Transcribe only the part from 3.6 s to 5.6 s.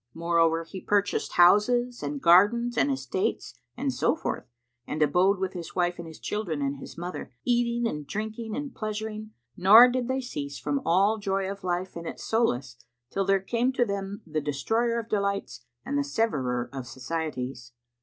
and so forth and abode with